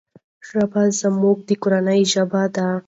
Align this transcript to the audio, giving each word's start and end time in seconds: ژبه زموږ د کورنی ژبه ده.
ژبه 0.47 0.81
زموږ 0.99 1.37
د 1.47 1.49
کورنی 1.61 2.01
ژبه 2.13 2.43
ده. 2.55 2.67